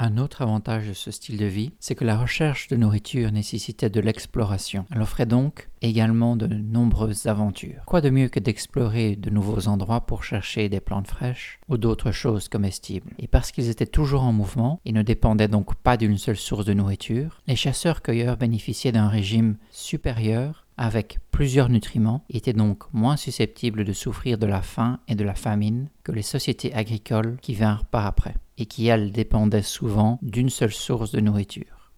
Un 0.01 0.17
autre 0.17 0.41
avantage 0.41 0.87
de 0.87 0.93
ce 0.93 1.11
style 1.11 1.35
de 1.35 1.45
vie, 1.45 1.73
c'est 1.81 1.93
que 1.93 2.05
la 2.05 2.17
recherche 2.17 2.69
de 2.69 2.77
nourriture 2.77 3.33
nécessitait 3.33 3.89
de 3.89 3.99
l'exploration. 3.99 4.85
Elle 4.95 5.01
offrait 5.01 5.25
donc 5.25 5.67
également 5.81 6.37
de 6.37 6.47
nombreuses 6.47 7.25
aventures. 7.25 7.83
Quoi 7.85 7.99
de 7.99 8.09
mieux 8.09 8.29
que 8.29 8.39
d'explorer 8.39 9.17
de 9.17 9.29
nouveaux 9.29 9.67
endroits 9.67 10.05
pour 10.05 10.23
chercher 10.23 10.69
des 10.69 10.79
plantes 10.79 11.07
fraîches 11.07 11.59
ou 11.67 11.75
d'autres 11.75 12.13
choses 12.13 12.47
comestibles? 12.47 13.11
Et 13.19 13.27
parce 13.27 13.51
qu'ils 13.51 13.67
étaient 13.67 13.85
toujours 13.85 14.23
en 14.23 14.31
mouvement 14.31 14.79
et 14.85 14.93
ne 14.93 15.01
dépendaient 15.01 15.49
donc 15.49 15.75
pas 15.75 15.97
d'une 15.97 16.17
seule 16.17 16.37
source 16.37 16.63
de 16.63 16.73
nourriture, 16.73 17.41
les 17.45 17.57
chasseurs-cueilleurs 17.57 18.37
bénéficiaient 18.37 18.93
d'un 18.93 19.09
régime 19.09 19.57
supérieur 19.69 20.65
avec 20.77 21.19
plusieurs 21.31 21.67
nutriments 21.67 22.23
étaient 22.29 22.53
donc 22.53 22.83
moins 22.93 23.17
susceptibles 23.17 23.83
de 23.83 23.91
souffrir 23.91 24.37
de 24.37 24.45
la 24.45 24.61
faim 24.61 24.99
et 25.09 25.15
de 25.15 25.25
la 25.25 25.35
famine 25.35 25.89
que 26.05 26.13
les 26.13 26.21
sociétés 26.21 26.73
agricoles 26.73 27.37
qui 27.41 27.53
vinrent 27.53 27.83
par 27.83 28.05
après, 28.05 28.35
et 28.59 28.65
qui 28.65 28.87
elles 28.87 29.11
dépendaient 29.11 29.63
souvent 29.63 30.19
d'une 30.21 30.49
seule 30.49 30.73
source 30.73 31.11
de 31.11 31.21
nourriture. 31.21 31.93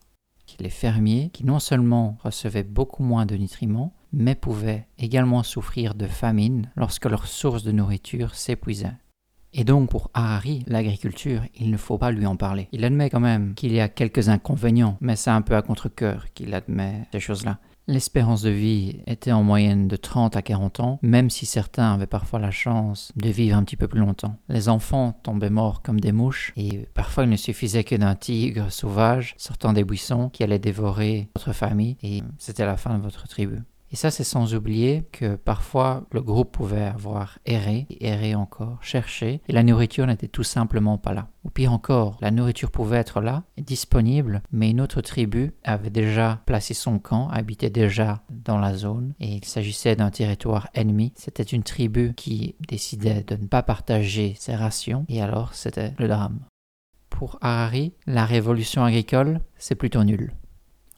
Les 0.60 0.70
fermiers, 0.70 1.30
qui 1.34 1.46
non 1.46 1.60
seulement 1.60 2.18
recevaient 2.24 2.63
beaucoup 2.63 3.03
moins 3.03 3.25
de 3.25 3.36
nutriments, 3.36 3.94
mais 4.13 4.36
pouvaient 4.36 4.86
également 5.00 5.44
souffrir 5.44 5.96
de 5.96 6.08
famine 6.08 6.70
lorsque 6.75 7.06
leur 7.06 7.25
source 7.25 7.63
de 7.63 7.72
nourriture 7.72 8.36
s'épuisait. 8.36 8.94
Et 9.53 9.63
donc 9.63 9.89
pour 9.89 10.12
Harari, 10.13 10.63
l'agriculture, 10.68 11.41
il 11.56 11.72
ne 11.72 11.77
faut 11.77 11.98
pas 11.98 12.12
lui 12.12 12.25
en 12.25 12.36
parler. 12.36 12.70
Il 12.72 12.86
admet 12.86 13.10
quand 13.10 13.20
même 13.20 13.53
qu'il 13.56 13.74
y 13.74 13.80
a 13.80 13.89
quelques 13.89 14.30
inconvénients, 14.30 14.98
mais 15.01 15.15
c'est 15.15 15.30
un 15.30 15.41
peu 15.41 15.56
à 15.56 15.62
contre-coeur 15.62 16.32
qu'il 16.34 16.53
admet 16.53 17.08
ces 17.12 17.20
choses-là. 17.20 17.60
L'espérance 17.88 18.41
de 18.41 18.50
vie 18.50 19.01
était 19.07 19.31
en 19.31 19.43
moyenne 19.43 19.88
de 19.88 19.95
30 19.95 20.35
à 20.35 20.41
40 20.41 20.79
ans, 20.79 21.00
même 21.01 21.29
si 21.29 21.45
certains 21.45 21.93
avaient 21.93 22.07
parfois 22.07 22.39
la 22.39 22.51
chance 22.51 23.11
de 23.15 23.29
vivre 23.29 23.57
un 23.57 23.63
petit 23.63 23.75
peu 23.75 23.88
plus 23.88 24.00
longtemps. 24.00 24.38
Les 24.50 24.69
enfants 24.69 25.19
tombaient 25.23 25.50
morts 25.50 25.81
comme 25.81 26.00
des 26.00 26.11
mouches, 26.11 26.53
et 26.55 26.88
parfois 26.93 27.23
il 27.23 27.29
ne 27.29 27.35
suffisait 27.35 27.83
que 27.83 27.95
d'un 27.95 28.15
tigre 28.15 28.71
sauvage 28.71 29.33
sortant 29.38 29.73
des 29.73 29.83
buissons 29.83 30.29
qui 30.29 30.43
allait 30.43 30.59
dévorer 30.59 31.29
votre 31.35 31.53
famille, 31.53 31.97
et 32.03 32.21
c'était 32.38 32.65
la 32.65 32.77
fin 32.77 32.97
de 32.97 33.03
votre 33.03 33.27
tribu. 33.27 33.59
Et 33.91 33.98
ça, 33.98 34.10
c'est 34.10 34.24
sans 34.24 34.55
oublier 34.55 35.03
que 35.12 35.36
parfois 35.36 36.05
le 36.12 36.21
groupe 36.21 36.53
pouvait 36.53 36.83
avoir 36.83 37.39
erré, 37.45 37.88
erré 38.00 38.36
encore, 38.36 38.77
cherché, 38.81 39.41
et 39.50 39.51
la 39.51 39.63
nourriture 39.63 40.07
n'était 40.07 40.29
tout 40.29 40.43
simplement 40.43 40.98
pas 40.98 41.13
là. 41.13 41.27
Ou 41.43 41.50
pire 41.50 41.74
encore, 41.74 42.17
la 42.21 42.31
nourriture 42.31 42.71
pouvait 42.71 42.98
être 42.98 43.19
là, 43.19 43.43
disponible, 43.57 44.43
mais 44.51 44.69
une 44.69 44.79
autre 44.79 45.01
tribu 45.01 45.53
avait 45.63 45.89
déjà 45.89 46.41
placé 46.45 46.74
son 46.74 47.00
camp, 47.00 47.27
habitait 47.29 47.69
déjà 47.69 48.24
dans 48.29 48.60
la 48.60 48.75
zone, 48.75 49.13
et 49.19 49.36
il 49.36 49.45
s'agissait 49.45 49.98
d'un 49.98 50.10
territoire 50.10 50.69
ennemi. 50.74 51.12
C'était 51.17 51.43
une 51.43 51.63
tribu 51.63 52.13
qui 52.15 52.55
décidait 52.69 53.24
de 53.24 53.36
ne 53.36 53.48
pas 53.48 53.63
partager 53.63 54.36
ses 54.39 54.55
rations, 54.55 55.05
et 55.10 55.21
alors 55.21 55.53
c'était 55.53 55.93
le 55.98 56.07
drame. 56.07 56.39
Pour 57.10 57.38
Harari, 57.41 57.93
la 58.07 58.25
révolution 58.25 58.86
agricole, 58.86 59.41
c'est 59.57 59.75
plutôt 59.75 60.03
nul. 60.05 60.33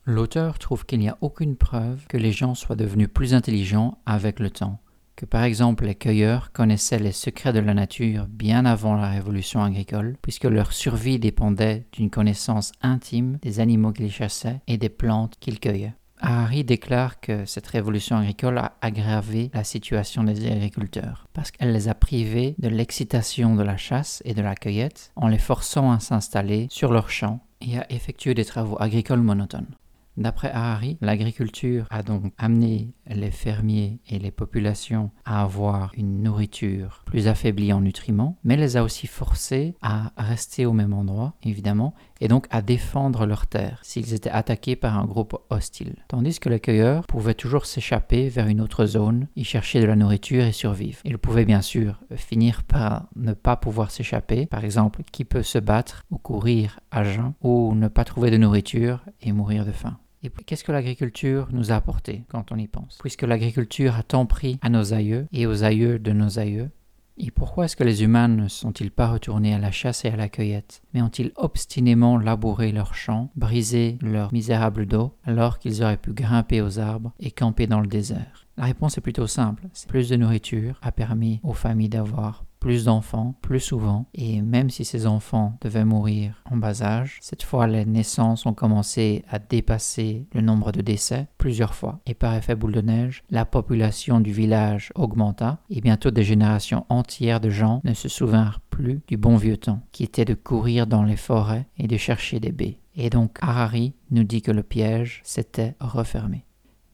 L'auteur 0.06 0.58
trouve 0.58 0.84
qu'il 0.84 0.98
n'y 0.98 1.08
a 1.08 1.16
aucune 1.22 1.56
preuve 1.56 2.06
que 2.08 2.18
les 2.18 2.32
gens 2.32 2.54
soient 2.54 2.76
devenus 2.76 3.08
plus 3.08 3.32
intelligents 3.32 3.96
avec 4.04 4.38
le 4.38 4.50
temps, 4.50 4.78
que 5.16 5.24
par 5.24 5.44
exemple 5.44 5.86
les 5.86 5.94
cueilleurs 5.94 6.52
connaissaient 6.52 6.98
les 6.98 7.12
secrets 7.12 7.54
de 7.54 7.60
la 7.60 7.72
nature 7.72 8.26
bien 8.28 8.66
avant 8.66 8.96
la 8.96 9.08
révolution 9.08 9.62
agricole, 9.62 10.18
puisque 10.20 10.44
leur 10.44 10.74
survie 10.74 11.18
dépendait 11.18 11.86
d'une 11.92 12.10
connaissance 12.10 12.72
intime 12.82 13.38
des 13.40 13.60
animaux 13.60 13.92
qu'ils 13.92 14.12
chassaient 14.12 14.60
et 14.66 14.76
des 14.76 14.90
plantes 14.90 15.36
qu'ils 15.40 15.58
cueillaient. 15.58 15.94
Harari 16.20 16.64
déclare 16.64 17.18
que 17.20 17.46
cette 17.46 17.66
révolution 17.66 18.16
agricole 18.16 18.58
a 18.58 18.76
aggravé 18.82 19.50
la 19.54 19.64
situation 19.64 20.22
des 20.22 20.50
agriculteurs 20.50 21.26
parce 21.32 21.50
qu'elle 21.50 21.72
les 21.72 21.88
a 21.88 21.94
privés 21.94 22.54
de 22.58 22.68
l'excitation 22.68 23.56
de 23.56 23.62
la 23.62 23.78
chasse 23.78 24.22
et 24.26 24.34
de 24.34 24.42
la 24.42 24.54
cueillette 24.54 25.12
en 25.16 25.28
les 25.28 25.38
forçant 25.38 25.92
à 25.92 26.00
s'installer 26.00 26.66
sur 26.70 26.92
leurs 26.92 27.10
champs 27.10 27.40
et 27.62 27.78
à 27.78 27.90
effectuer 27.90 28.34
des 28.34 28.44
travaux 28.44 28.76
agricoles 28.80 29.22
monotones. 29.22 29.74
D'après 30.16 30.50
Harari, 30.52 30.96
l'agriculture 31.00 31.86
a 31.90 32.04
donc 32.04 32.32
amené 32.38 32.94
les 33.08 33.32
fermiers 33.32 34.00
et 34.08 34.20
les 34.20 34.30
populations 34.30 35.10
à 35.24 35.42
avoir 35.42 35.92
une 35.96 36.22
nourriture 36.22 37.02
plus 37.04 37.26
affaiblie 37.26 37.72
en 37.72 37.80
nutriments, 37.80 38.38
mais 38.44 38.56
les 38.56 38.76
a 38.76 38.84
aussi 38.84 39.08
forcés 39.08 39.74
à 39.82 40.12
rester 40.16 40.66
au 40.66 40.72
même 40.72 40.94
endroit, 40.94 41.34
évidemment, 41.42 41.94
et 42.20 42.28
donc 42.28 42.46
à 42.50 42.62
défendre 42.62 43.26
leurs 43.26 43.48
terres 43.48 43.80
s'ils 43.82 44.14
étaient 44.14 44.30
attaqués 44.30 44.76
par 44.76 44.96
un 44.96 45.04
groupe 45.04 45.36
hostile. 45.50 45.96
Tandis 46.06 46.38
que 46.38 46.48
les 46.48 46.60
cueilleurs 46.60 47.06
pouvaient 47.06 47.34
toujours 47.34 47.66
s'échapper 47.66 48.28
vers 48.28 48.46
une 48.46 48.60
autre 48.60 48.86
zone, 48.86 49.26
y 49.34 49.44
chercher 49.44 49.80
de 49.80 49.86
la 49.86 49.96
nourriture 49.96 50.44
et 50.44 50.52
survivre. 50.52 51.00
Ils 51.04 51.18
pouvaient 51.18 51.44
bien 51.44 51.62
sûr 51.62 52.00
finir 52.14 52.62
par 52.62 53.08
ne 53.16 53.32
pas 53.32 53.56
pouvoir 53.56 53.90
s'échapper, 53.90 54.46
par 54.46 54.64
exemple, 54.64 55.02
qui 55.10 55.24
peut 55.24 55.42
se 55.42 55.58
battre 55.58 56.04
ou 56.10 56.18
courir 56.18 56.78
à 56.92 57.02
jeun, 57.02 57.34
ou 57.42 57.74
ne 57.74 57.88
pas 57.88 58.04
trouver 58.04 58.30
de 58.30 58.36
nourriture 58.36 59.04
et 59.20 59.32
mourir 59.32 59.66
de 59.66 59.72
faim. 59.72 59.98
Et 60.24 60.30
qu'est-ce 60.30 60.64
que 60.64 60.72
l'agriculture 60.72 61.48
nous 61.52 61.70
a 61.70 61.74
apporté 61.74 62.24
quand 62.28 62.50
on 62.50 62.56
y 62.56 62.66
pense? 62.66 62.96
Puisque 63.00 63.22
l'agriculture 63.22 63.94
a 63.94 64.02
tant 64.02 64.24
pris 64.24 64.58
à 64.62 64.70
nos 64.70 64.94
aïeux 64.94 65.28
et 65.32 65.46
aux 65.46 65.64
aïeux 65.64 65.98
de 65.98 66.12
nos 66.12 66.38
aïeux, 66.38 66.70
et 67.18 67.30
pourquoi 67.30 67.66
est-ce 67.66 67.76
que 67.76 67.84
les 67.84 68.02
humains 68.02 68.26
ne 68.26 68.48
sont-ils 68.48 68.90
pas 68.90 69.06
retournés 69.06 69.54
à 69.54 69.58
la 69.58 69.70
chasse 69.70 70.04
et 70.04 70.08
à 70.08 70.16
la 70.16 70.30
cueillette, 70.30 70.82
mais 70.92 71.02
ont-ils 71.02 71.30
obstinément 71.36 72.16
labouré 72.16 72.72
leurs 72.72 72.94
champs, 72.94 73.30
brisé 73.36 73.98
leur 74.00 74.32
misérable 74.32 74.86
dos, 74.86 75.14
alors 75.24 75.58
qu'ils 75.58 75.82
auraient 75.82 75.98
pu 75.98 76.12
grimper 76.12 76.60
aux 76.62 76.80
arbres 76.80 77.12
et 77.20 77.30
camper 77.30 77.66
dans 77.66 77.80
le 77.80 77.86
désert? 77.86 78.46
La 78.56 78.64
réponse 78.64 78.96
est 78.96 79.02
plutôt 79.02 79.26
simple. 79.26 79.68
Plus 79.88 80.08
de 80.08 80.16
nourriture 80.16 80.78
a 80.80 80.90
permis 80.90 81.38
aux 81.42 81.52
familles 81.52 81.88
d'avoir 81.88 82.46
plus 82.64 82.86
d'enfants, 82.86 83.34
plus 83.42 83.60
souvent, 83.60 84.06
et 84.14 84.40
même 84.40 84.70
si 84.70 84.86
ces 84.86 85.06
enfants 85.06 85.58
devaient 85.60 85.84
mourir 85.84 86.42
en 86.50 86.56
bas 86.56 86.82
âge, 86.82 87.18
cette 87.20 87.42
fois 87.42 87.66
les 87.66 87.84
naissances 87.84 88.46
ont 88.46 88.54
commencé 88.54 89.22
à 89.28 89.38
dépasser 89.38 90.26
le 90.32 90.40
nombre 90.40 90.72
de 90.72 90.80
décès 90.80 91.26
plusieurs 91.36 91.74
fois, 91.74 92.00
et 92.06 92.14
par 92.14 92.34
effet 92.34 92.54
boule 92.54 92.72
de 92.72 92.80
neige, 92.80 93.22
la 93.28 93.44
population 93.44 94.18
du 94.18 94.32
village 94.32 94.92
augmenta, 94.94 95.58
et 95.68 95.82
bientôt 95.82 96.10
des 96.10 96.24
générations 96.24 96.86
entières 96.88 97.40
de 97.40 97.50
gens 97.50 97.82
ne 97.84 97.92
se 97.92 98.08
souvinrent 98.08 98.60
plus 98.70 99.02
du 99.08 99.18
bon 99.18 99.36
vieux 99.36 99.58
temps, 99.58 99.82
qui 99.92 100.02
était 100.02 100.24
de 100.24 100.32
courir 100.32 100.86
dans 100.86 101.02
les 101.02 101.16
forêts 101.16 101.66
et 101.76 101.86
de 101.86 101.98
chercher 101.98 102.40
des 102.40 102.52
baies. 102.52 102.78
Et 102.96 103.10
donc 103.10 103.36
Harari 103.42 103.92
nous 104.10 104.24
dit 104.24 104.40
que 104.40 104.52
le 104.52 104.62
piège 104.62 105.20
s'était 105.22 105.74
refermé. 105.80 106.46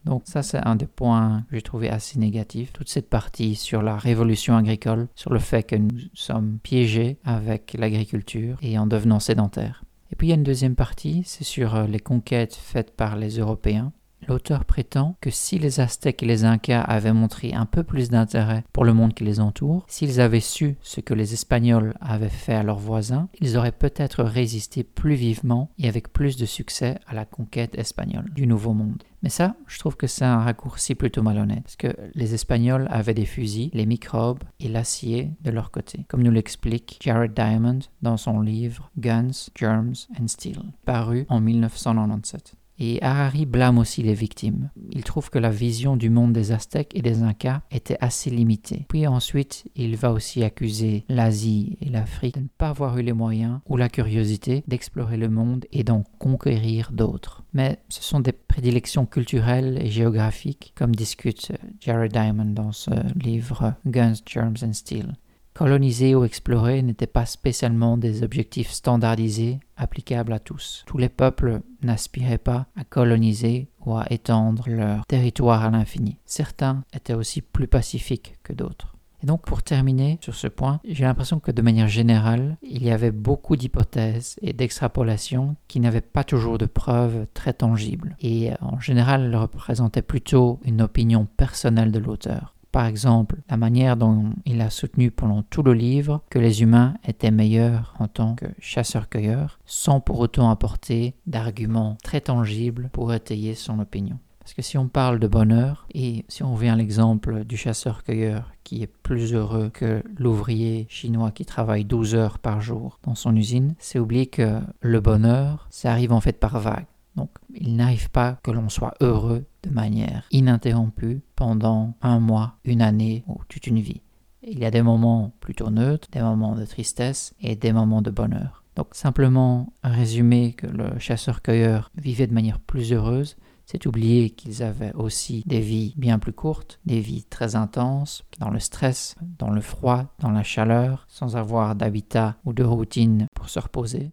Donc 0.05 0.23
ça, 0.25 0.41
c'est 0.41 0.65
un 0.65 0.75
des 0.75 0.87
points 0.87 1.43
que 1.49 1.55
j'ai 1.55 1.61
trouvé 1.61 1.89
assez 1.89 2.19
négatif. 2.19 2.73
Toute 2.73 2.89
cette 2.89 3.09
partie 3.09 3.55
sur 3.55 3.81
la 3.81 3.97
révolution 3.97 4.55
agricole, 4.55 5.07
sur 5.15 5.31
le 5.31 5.39
fait 5.39 5.63
que 5.63 5.75
nous 5.75 5.99
sommes 6.13 6.57
piégés 6.63 7.17
avec 7.23 7.75
l'agriculture 7.77 8.57
et 8.61 8.77
en 8.77 8.87
devenant 8.87 9.19
sédentaires. 9.19 9.83
Et 10.11 10.15
puis 10.15 10.27
il 10.27 10.29
y 10.31 10.33
a 10.33 10.35
une 10.35 10.43
deuxième 10.43 10.75
partie, 10.75 11.23
c'est 11.25 11.43
sur 11.43 11.75
euh, 11.75 11.87
les 11.87 11.99
conquêtes 11.99 12.55
faites 12.55 12.95
par 12.95 13.15
les 13.15 13.39
Européens. 13.39 13.93
L'auteur 14.27 14.65
prétend 14.65 15.15
que 15.21 15.29
si 15.29 15.59
les 15.59 15.79
Aztèques 15.79 16.23
et 16.23 16.25
les 16.27 16.45
Incas 16.45 16.81
avaient 16.81 17.13
montré 17.13 17.53
un 17.53 17.65
peu 17.65 17.83
plus 17.83 18.09
d'intérêt 18.09 18.63
pour 18.71 18.85
le 18.85 18.93
monde 18.93 19.13
qui 19.13 19.23
les 19.23 19.39
entoure, 19.39 19.85
s'ils 19.87 20.21
avaient 20.21 20.39
su 20.39 20.77
ce 20.81 21.01
que 21.01 21.13
les 21.13 21.33
Espagnols 21.33 21.95
avaient 21.99 22.29
fait 22.29 22.53
à 22.53 22.63
leurs 22.63 22.79
voisins, 22.79 23.29
ils 23.39 23.57
auraient 23.57 23.71
peut-être 23.71 24.23
résisté 24.23 24.83
plus 24.83 25.15
vivement 25.15 25.69
et 25.77 25.87
avec 25.87 26.13
plus 26.13 26.37
de 26.37 26.45
succès 26.45 26.99
à 27.07 27.13
la 27.13 27.25
conquête 27.25 27.77
espagnole 27.77 28.29
du 28.33 28.47
Nouveau 28.47 28.73
Monde. 28.73 29.03
Mais 29.23 29.29
ça, 29.29 29.55
je 29.67 29.77
trouve 29.77 29.97
que 29.97 30.07
c'est 30.07 30.25
un 30.25 30.39
raccourci 30.39 30.95
plutôt 30.95 31.21
malhonnête, 31.21 31.61
parce 31.61 31.75
que 31.75 31.95
les 32.15 32.33
Espagnols 32.33 32.87
avaient 32.89 33.13
des 33.13 33.25
fusils, 33.25 33.69
les 33.73 33.85
microbes 33.85 34.43
et 34.59 34.67
l'acier 34.67 35.31
de 35.41 35.51
leur 35.51 35.69
côté, 35.69 36.05
comme 36.07 36.23
nous 36.23 36.31
l'explique 36.31 36.97
Jared 37.01 37.33
Diamond 37.33 37.79
dans 38.01 38.17
son 38.17 38.41
livre 38.41 38.89
Guns, 38.97 39.49
Germs 39.55 40.07
and 40.19 40.27
Steel, 40.27 40.61
paru 40.85 41.25
en 41.29 41.39
1997. 41.39 42.55
Et 42.83 42.97
Harari 43.03 43.45
blâme 43.45 43.77
aussi 43.77 44.01
les 44.01 44.15
victimes. 44.15 44.71
Il 44.89 45.03
trouve 45.03 45.29
que 45.29 45.37
la 45.37 45.51
vision 45.51 45.95
du 45.95 46.09
monde 46.09 46.33
des 46.33 46.51
Aztèques 46.51 46.93
et 46.95 47.03
des 47.03 47.21
Incas 47.21 47.61
était 47.69 47.97
assez 48.01 48.31
limitée. 48.31 48.87
Puis 48.89 49.05
ensuite, 49.05 49.65
il 49.75 49.95
va 49.95 50.11
aussi 50.11 50.43
accuser 50.43 51.05
l'Asie 51.07 51.77
et 51.79 51.89
l'Afrique 51.89 52.37
de 52.37 52.39
ne 52.39 52.47
pas 52.47 52.69
avoir 52.69 52.97
eu 52.97 53.03
les 53.03 53.13
moyens 53.13 53.59
ou 53.69 53.77
la 53.77 53.87
curiosité 53.87 54.63
d'explorer 54.67 55.17
le 55.17 55.29
monde 55.29 55.65
et 55.71 55.83
d'en 55.83 56.03
conquérir 56.17 56.91
d'autres. 56.91 57.43
Mais 57.53 57.77
ce 57.87 58.01
sont 58.01 58.19
des 58.19 58.31
prédilections 58.31 59.05
culturelles 59.05 59.77
et 59.79 59.91
géographiques, 59.91 60.73
comme 60.75 60.95
discute 60.95 61.51
Jared 61.81 62.11
Diamond 62.11 62.45
dans 62.45 62.71
ce 62.71 62.89
livre 63.15 63.75
Guns, 63.85 64.15
Germs 64.25 64.57
and 64.63 64.73
Steel. 64.73 65.13
Coloniser 65.53 66.15
ou 66.15 66.23
explorer 66.23 66.81
n'étaient 66.81 67.07
pas 67.07 67.25
spécialement 67.25 67.97
des 67.97 68.23
objectifs 68.23 68.71
standardisés 68.71 69.59
applicables 69.75 70.33
à 70.33 70.39
tous. 70.39 70.83
Tous 70.87 70.97
les 70.97 71.09
peuples 71.09 71.61
n'aspiraient 71.83 72.37
pas 72.37 72.67
à 72.75 72.83
coloniser 72.83 73.67
ou 73.85 73.95
à 73.95 74.05
étendre 74.11 74.63
leur 74.67 75.05
territoire 75.05 75.63
à 75.63 75.69
l'infini. 75.69 76.17
Certains 76.25 76.83
étaient 76.93 77.13
aussi 77.13 77.41
plus 77.41 77.67
pacifiques 77.67 78.37
que 78.43 78.53
d'autres. 78.53 78.95
Et 79.23 79.27
donc 79.27 79.41
pour 79.43 79.61
terminer 79.61 80.17
sur 80.21 80.35
ce 80.35 80.47
point, 80.47 80.79
j'ai 80.83 81.03
l'impression 81.03 81.39
que 81.39 81.51
de 81.51 81.61
manière 81.61 81.87
générale, 81.87 82.57
il 82.63 82.83
y 82.83 82.89
avait 82.89 83.11
beaucoup 83.11 83.55
d'hypothèses 83.55 84.37
et 84.41 84.53
d'extrapolations 84.53 85.55
qui 85.67 85.79
n'avaient 85.79 86.01
pas 86.01 86.23
toujours 86.23 86.57
de 86.57 86.65
preuves 86.65 87.27
très 87.33 87.53
tangibles. 87.53 88.15
Et 88.21 88.51
en 88.61 88.79
général, 88.79 89.25
elles 89.25 89.35
représentaient 89.35 90.01
plutôt 90.01 90.59
une 90.63 90.81
opinion 90.81 91.27
personnelle 91.37 91.91
de 91.91 91.99
l'auteur. 91.99 92.55
Par 92.71 92.85
exemple, 92.85 93.41
la 93.49 93.57
manière 93.57 93.97
dont 93.97 94.31
il 94.45 94.61
a 94.61 94.69
soutenu 94.69 95.11
pendant 95.11 95.43
tout 95.43 95.61
le 95.61 95.73
livre 95.73 96.21
que 96.29 96.39
les 96.39 96.61
humains 96.61 96.95
étaient 97.05 97.31
meilleurs 97.31 97.93
en 97.99 98.07
tant 98.07 98.35
que 98.35 98.45
chasseurs-cueilleurs, 98.59 99.59
sans 99.65 99.99
pour 99.99 100.19
autant 100.19 100.49
apporter 100.49 101.15
d'arguments 101.27 101.97
très 102.01 102.21
tangibles 102.21 102.89
pour 102.93 103.13
étayer 103.13 103.55
son 103.55 103.79
opinion. 103.79 104.19
Parce 104.39 104.53
que 104.53 104.61
si 104.63 104.77
on 104.77 104.87
parle 104.87 105.19
de 105.19 105.27
bonheur, 105.27 105.85
et 105.93 106.25
si 106.27 106.43
on 106.43 106.55
vient 106.55 106.73
à 106.73 106.75
l'exemple 106.75 107.43
du 107.45 107.57
chasseur-cueilleur 107.57 108.51
qui 108.63 108.81
est 108.81 108.87
plus 108.87 109.33
heureux 109.33 109.69
que 109.69 110.01
l'ouvrier 110.17 110.87
chinois 110.89 111.31
qui 111.31 111.45
travaille 111.45 111.85
12 111.85 112.15
heures 112.15 112.39
par 112.39 112.59
jour 112.59 112.99
dans 113.03 113.15
son 113.15 113.35
usine, 113.35 113.75
c'est 113.79 113.99
oublier 113.99 114.25
que 114.25 114.59
le 114.79 114.99
bonheur, 114.99 115.67
ça 115.69 115.91
arrive 115.91 116.11
en 116.11 116.21
fait 116.21 116.39
par 116.39 116.59
vagues. 116.59 116.87
Donc, 117.15 117.29
il 117.53 117.75
n'arrive 117.75 118.09
pas 118.09 118.39
que 118.43 118.51
l'on 118.51 118.69
soit 118.69 118.93
heureux 119.01 119.45
de 119.63 119.69
manière 119.69 120.23
ininterrompue 120.31 121.21
pendant 121.35 121.93
un 122.01 122.19
mois, 122.19 122.57
une 122.63 122.81
année 122.81 123.23
ou 123.27 123.37
toute 123.47 123.67
une 123.67 123.79
vie. 123.79 124.01
Il 124.43 124.59
y 124.59 124.65
a 124.65 124.71
des 124.71 124.81
moments 124.81 125.33
plutôt 125.39 125.69
neutres, 125.69 126.07
des 126.11 126.21
moments 126.21 126.55
de 126.55 126.65
tristesse 126.65 127.35
et 127.41 127.55
des 127.55 127.73
moments 127.73 128.01
de 128.01 128.09
bonheur. 128.09 128.63
Donc 128.75 128.95
simplement 128.95 129.73
résumer 129.83 130.53
que 130.53 130.67
le 130.67 130.97
chasseur-cueilleur 130.97 131.91
vivait 131.95 132.27
de 132.27 132.33
manière 132.33 132.59
plus 132.59 132.93
heureuse, 132.93 133.35
c'est 133.65 133.85
oublier 133.85 134.31
qu'ils 134.31 134.63
avaient 134.63 134.93
aussi 134.95 135.43
des 135.45 135.61
vies 135.61 135.93
bien 135.97 136.19
plus 136.19 136.33
courtes, 136.33 136.79
des 136.85 136.99
vies 136.99 137.23
très 137.23 137.55
intenses, 137.55 138.23
dans 138.39 138.49
le 138.49 138.59
stress, 138.59 139.15
dans 139.39 139.49
le 139.49 139.61
froid, 139.61 140.13
dans 140.19 140.31
la 140.31 140.43
chaleur, 140.43 141.05
sans 141.07 141.37
avoir 141.37 141.75
d'habitat 141.75 142.35
ou 142.43 142.53
de 142.53 142.63
routine 142.63 143.27
pour 143.35 143.49
se 143.49 143.59
reposer. 143.59 144.11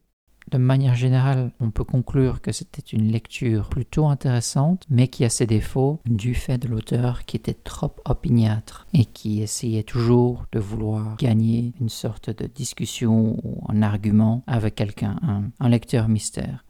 De 0.50 0.58
manière 0.58 0.94
générale, 0.94 1.50
on 1.60 1.70
peut 1.70 1.84
conclure 1.84 2.40
que 2.40 2.52
c'était 2.52 2.80
une 2.80 3.12
lecture 3.12 3.68
plutôt 3.68 4.06
intéressante, 4.06 4.84
mais 4.88 5.08
qui 5.08 5.24
a 5.24 5.28
ses 5.28 5.46
défauts 5.46 6.00
du 6.06 6.34
fait 6.34 6.58
de 6.58 6.68
l'auteur 6.68 7.24
qui 7.26 7.36
était 7.36 7.54
trop 7.54 7.94
opiniâtre 8.06 8.86
et 8.94 9.04
qui 9.04 9.42
essayait 9.42 9.82
toujours 9.82 10.46
de 10.52 10.58
vouloir 10.58 11.16
gagner 11.16 11.74
une 11.80 11.90
sorte 11.90 12.30
de 12.30 12.46
discussion 12.46 13.38
ou 13.44 13.62
un 13.68 13.82
argument 13.82 14.42
avec 14.46 14.74
quelqu'un, 14.74 15.16
un, 15.60 15.68
lecteur 15.68 16.08
mystère. 16.08 16.64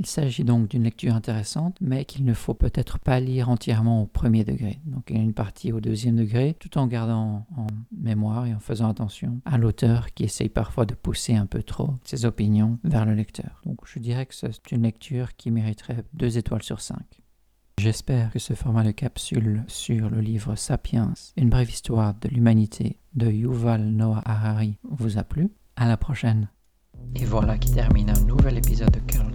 Il 0.00 0.06
s'agit 0.06 0.44
donc 0.44 0.68
d'une 0.68 0.84
lecture 0.84 1.14
intéressante, 1.14 1.76
mais 1.82 2.06
qu'il 2.06 2.24
ne 2.24 2.32
faut 2.32 2.54
peut-être 2.54 2.98
pas 2.98 3.20
lire 3.20 3.50
entièrement 3.50 4.00
au 4.00 4.06
premier 4.06 4.44
degré. 4.44 4.80
Donc 4.86 5.10
il 5.10 5.16
y 5.16 5.20
a 5.20 5.22
une 5.22 5.34
partie 5.34 5.72
au 5.72 5.80
deuxième 5.80 6.16
degré, 6.16 6.56
tout 6.58 6.78
en 6.78 6.86
gardant 6.86 7.46
en 7.54 7.66
mémoire 7.94 8.46
et 8.46 8.54
en 8.54 8.60
faisant 8.60 8.88
attention 8.88 9.42
à 9.44 9.58
l'auteur 9.58 10.14
qui 10.14 10.24
essaye 10.24 10.48
parfois 10.48 10.86
de 10.86 10.94
pousser 10.94 11.34
un 11.34 11.44
peu 11.44 11.62
trop 11.62 11.96
ses 12.02 12.24
opinions 12.24 12.78
vers 12.82 13.04
le 13.04 13.12
lecteur. 13.12 13.60
Donc 13.66 13.80
je 13.84 13.98
dirais 13.98 14.24
que 14.24 14.34
c'est 14.34 14.72
une 14.72 14.84
lecture 14.84 15.36
qui 15.36 15.50
mériterait 15.50 16.02
deux 16.14 16.38
étoiles 16.38 16.62
sur 16.62 16.80
cinq. 16.80 17.20
J'espère 17.78 18.30
que 18.30 18.38
ce 18.38 18.54
format 18.54 18.84
de 18.84 18.92
capsule 18.92 19.64
sur 19.66 20.08
le 20.08 20.22
livre 20.22 20.54
Sapiens, 20.54 21.12
une 21.36 21.50
brève 21.50 21.68
histoire 21.68 22.14
de 22.14 22.28
l'humanité 22.28 22.96
de 23.14 23.30
Yuval 23.30 23.84
Noah 23.84 24.22
Harari 24.24 24.78
vous 24.82 25.18
a 25.18 25.24
plu. 25.24 25.50
À 25.76 25.86
la 25.86 25.98
prochaine. 25.98 26.48
Et 27.14 27.26
voilà 27.26 27.58
qui 27.58 27.70
termine 27.70 28.08
un 28.08 28.24
nouvel 28.24 28.56
épisode 28.56 28.92
de 28.92 29.00
Curls. 29.00 29.32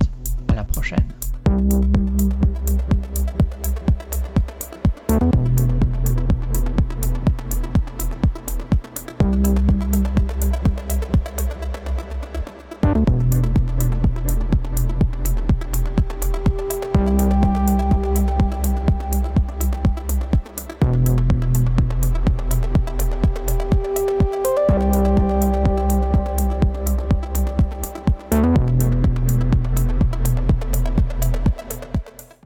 La 0.55 0.63
prochaine. 0.63 1.05